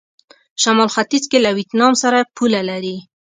شمال 0.61 0.89
ختيځ 0.95 1.23
کې 1.31 1.37
له 1.45 1.49
ویتنام 1.57 1.93
سره 2.03 2.19
پوله 2.35 2.61
لري. 2.69 2.97